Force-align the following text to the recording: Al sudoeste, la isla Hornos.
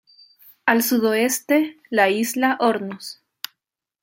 Al 0.65 0.81
sudoeste, 0.81 1.77
la 1.91 2.09
isla 2.09 2.57
Hornos. 2.59 3.19